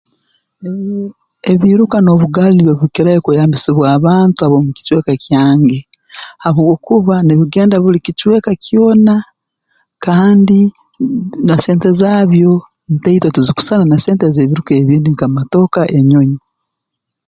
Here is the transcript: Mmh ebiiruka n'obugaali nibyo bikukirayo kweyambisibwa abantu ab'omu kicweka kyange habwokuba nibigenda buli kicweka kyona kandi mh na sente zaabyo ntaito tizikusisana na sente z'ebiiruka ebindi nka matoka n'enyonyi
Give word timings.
Mmh 0.69 1.09
ebiiruka 1.51 1.97
n'obugaali 2.01 2.53
nibyo 2.53 2.73
bikukirayo 2.75 3.19
kweyambisibwa 3.25 3.85
abantu 3.97 4.39
ab'omu 4.41 4.69
kicweka 4.77 5.13
kyange 5.25 5.77
habwokuba 6.43 7.15
nibigenda 7.23 7.75
buli 7.83 7.99
kicweka 8.05 8.51
kyona 8.65 9.15
kandi 10.05 10.59
mh 10.69 11.31
na 11.47 11.55
sente 11.63 11.89
zaabyo 11.99 12.51
ntaito 12.95 13.27
tizikusisana 13.35 13.83
na 13.87 13.97
sente 14.03 14.25
z'ebiiruka 14.33 14.71
ebindi 14.81 15.09
nka 15.11 15.27
matoka 15.37 15.79
n'enyonyi 15.91 16.39